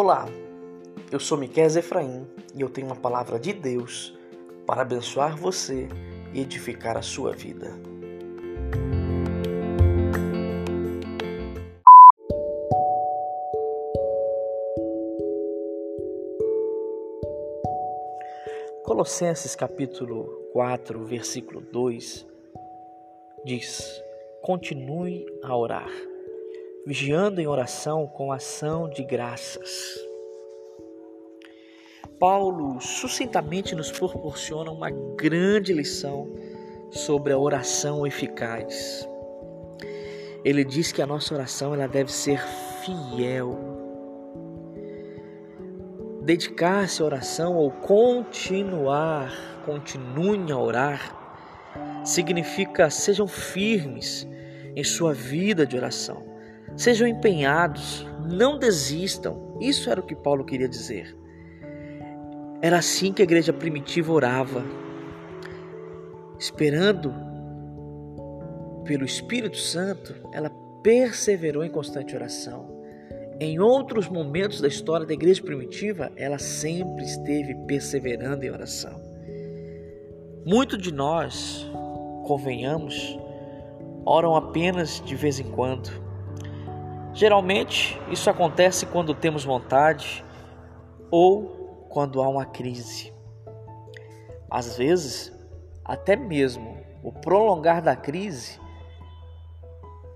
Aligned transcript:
Olá, 0.00 0.26
eu 1.10 1.18
sou 1.18 1.36
Miquel 1.36 1.66
Efraim 1.76 2.24
e 2.54 2.60
eu 2.60 2.70
tenho 2.70 2.86
uma 2.86 2.94
palavra 2.94 3.36
de 3.36 3.52
Deus 3.52 4.16
para 4.64 4.82
abençoar 4.82 5.36
você 5.36 5.88
e 6.32 6.40
edificar 6.40 6.96
a 6.96 7.02
sua 7.02 7.32
vida. 7.32 7.72
Colossenses 18.84 19.56
capítulo 19.56 20.48
4, 20.52 21.04
versículo 21.06 21.60
2 21.60 22.24
diz: 23.44 24.00
Continue 24.42 25.26
a 25.42 25.56
orar 25.56 25.90
vigiando 26.88 27.38
em 27.38 27.46
oração 27.46 28.06
com 28.06 28.32
ação 28.32 28.88
de 28.88 29.04
graças. 29.04 29.94
Paulo 32.18 32.80
sucintamente 32.80 33.74
nos 33.74 33.92
proporciona 33.92 34.70
uma 34.70 34.88
grande 34.90 35.74
lição 35.74 36.32
sobre 36.90 37.34
a 37.34 37.38
oração 37.38 38.06
eficaz. 38.06 39.06
Ele 40.42 40.64
diz 40.64 40.90
que 40.90 41.02
a 41.02 41.06
nossa 41.06 41.34
oração 41.34 41.74
ela 41.74 41.86
deve 41.86 42.10
ser 42.10 42.40
fiel. 42.82 43.58
Dedicar-se 46.22 47.02
à 47.02 47.04
oração 47.04 47.54
ou 47.54 47.70
continuar, 47.70 49.30
continuem 49.66 50.50
a 50.52 50.58
orar, 50.58 52.02
significa 52.02 52.88
sejam 52.88 53.26
firmes 53.26 54.26
em 54.74 54.82
sua 54.82 55.12
vida 55.12 55.66
de 55.66 55.76
oração 55.76 56.37
Sejam 56.78 57.08
empenhados, 57.08 58.06
não 58.30 58.56
desistam. 58.56 59.58
Isso 59.60 59.90
era 59.90 60.00
o 60.00 60.06
que 60.06 60.14
Paulo 60.14 60.44
queria 60.44 60.68
dizer. 60.68 61.12
Era 62.62 62.78
assim 62.78 63.12
que 63.12 63.20
a 63.20 63.24
igreja 63.24 63.52
primitiva 63.52 64.12
orava, 64.12 64.64
esperando 66.38 67.12
pelo 68.84 69.04
Espírito 69.04 69.56
Santo, 69.56 70.14
ela 70.32 70.50
perseverou 70.80 71.64
em 71.64 71.68
constante 71.68 72.14
oração. 72.14 72.80
Em 73.40 73.58
outros 73.58 74.08
momentos 74.08 74.60
da 74.60 74.68
história 74.68 75.04
da 75.04 75.12
igreja 75.12 75.42
primitiva, 75.42 76.12
ela 76.14 76.38
sempre 76.38 77.04
esteve 77.04 77.56
perseverando 77.66 78.44
em 78.44 78.50
oração. 78.52 79.02
Muito 80.46 80.78
de 80.78 80.94
nós, 80.94 81.68
convenhamos, 82.24 83.18
oram 84.04 84.36
apenas 84.36 85.02
de 85.04 85.16
vez 85.16 85.40
em 85.40 85.50
quando 85.50 86.07
Geralmente, 87.18 88.00
isso 88.12 88.30
acontece 88.30 88.86
quando 88.86 89.12
temos 89.12 89.44
vontade 89.44 90.24
ou 91.10 91.88
quando 91.88 92.22
há 92.22 92.28
uma 92.28 92.46
crise. 92.46 93.12
Às 94.48 94.76
vezes, 94.76 95.32
até 95.84 96.14
mesmo 96.14 96.78
o 97.02 97.10
prolongar 97.10 97.82
da 97.82 97.96
crise 97.96 98.60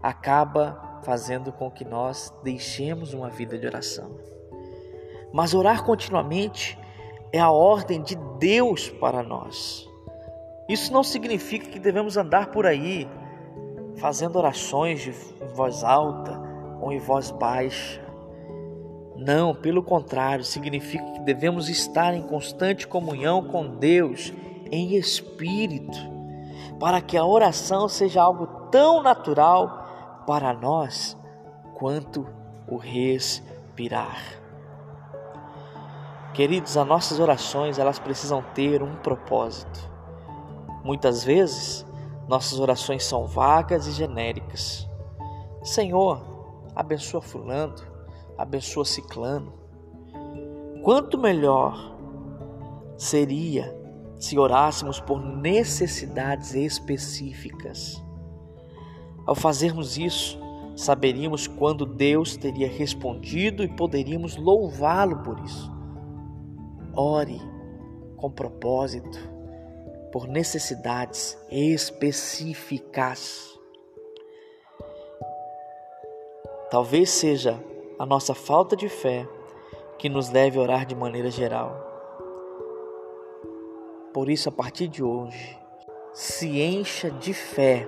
acaba 0.00 1.00
fazendo 1.02 1.50
com 1.50 1.68
que 1.68 1.84
nós 1.84 2.32
deixemos 2.44 3.12
uma 3.12 3.28
vida 3.28 3.58
de 3.58 3.66
oração. 3.66 4.16
Mas 5.32 5.52
orar 5.52 5.82
continuamente 5.82 6.78
é 7.32 7.40
a 7.40 7.50
ordem 7.50 8.04
de 8.04 8.14
Deus 8.38 8.88
para 8.88 9.20
nós. 9.20 9.84
Isso 10.68 10.92
não 10.92 11.02
significa 11.02 11.68
que 11.68 11.80
devemos 11.80 12.16
andar 12.16 12.52
por 12.52 12.64
aí 12.64 13.08
fazendo 13.96 14.36
orações 14.36 15.00
de 15.00 15.10
voz 15.56 15.82
alta, 15.82 16.43
ou 16.84 16.92
em 16.92 16.98
voz 16.98 17.30
baixa. 17.30 17.98
Não, 19.16 19.54
pelo 19.54 19.82
contrário, 19.82 20.44
significa 20.44 21.04
que 21.12 21.20
devemos 21.20 21.70
estar 21.70 22.12
em 22.12 22.22
constante 22.22 22.86
comunhão 22.86 23.42
com 23.42 23.66
Deus 23.76 24.34
em 24.70 24.96
espírito, 24.96 25.96
para 26.78 27.00
que 27.00 27.16
a 27.16 27.24
oração 27.24 27.88
seja 27.88 28.20
algo 28.20 28.46
tão 28.70 29.02
natural 29.02 30.22
para 30.26 30.52
nós 30.52 31.16
quanto 31.74 32.26
o 32.68 32.76
respirar. 32.76 34.20
Queridos, 36.34 36.76
as 36.76 36.86
nossas 36.86 37.18
orações, 37.18 37.78
elas 37.78 37.98
precisam 37.98 38.44
ter 38.54 38.82
um 38.82 38.96
propósito. 38.96 39.90
Muitas 40.82 41.24
vezes, 41.24 41.86
nossas 42.28 42.58
orações 42.58 43.04
são 43.04 43.24
vagas 43.26 43.86
e 43.86 43.92
genéricas. 43.92 44.86
Senhor, 45.62 46.33
abençoa 46.74 47.20
fulano, 47.20 47.74
abençoa 48.36 48.84
ciclano. 48.84 49.52
Quanto 50.82 51.18
melhor 51.18 51.96
seria 52.96 53.74
se 54.18 54.38
orássemos 54.38 55.00
por 55.00 55.20
necessidades 55.20 56.54
específicas. 56.54 58.02
Ao 59.26 59.34
fazermos 59.34 59.98
isso, 59.98 60.38
saberíamos 60.76 61.46
quando 61.46 61.86
Deus 61.86 62.36
teria 62.36 62.68
respondido 62.68 63.62
e 63.62 63.68
poderíamos 63.68 64.36
louvá-lo 64.36 65.22
por 65.22 65.38
isso. 65.40 65.72
Ore 66.96 67.40
com 68.16 68.30
propósito, 68.30 69.18
por 70.10 70.26
necessidades 70.26 71.36
específicas. 71.50 73.53
Talvez 76.74 77.08
seja 77.08 77.62
a 78.00 78.04
nossa 78.04 78.34
falta 78.34 78.74
de 78.74 78.88
fé 78.88 79.28
que 79.96 80.08
nos 80.08 80.28
leve 80.28 80.58
a 80.58 80.60
orar 80.60 80.84
de 80.84 80.92
maneira 80.92 81.30
geral. 81.30 81.72
Por 84.12 84.28
isso, 84.28 84.48
a 84.48 84.52
partir 84.52 84.88
de 84.88 85.00
hoje, 85.00 85.56
se 86.12 86.60
encha 86.60 87.12
de 87.12 87.32
fé 87.32 87.86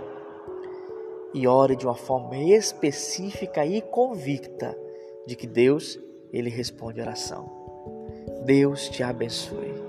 e 1.35 1.49
ore 1.49 1.75
de 1.75 1.85
uma 1.85 1.97
forma 1.97 2.37
específica 2.37 3.67
e 3.67 3.83
convicta 3.83 4.79
de 5.27 5.35
que 5.35 5.49
Deus, 5.49 5.99
ele 6.33 6.49
responde 6.49 7.01
a 7.01 7.07
oração. 7.07 7.51
Deus 8.45 8.89
te 8.89 9.03
abençoe. 9.03 9.86